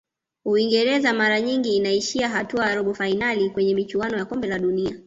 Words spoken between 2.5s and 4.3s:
ya robo fainali kwenye michuano ya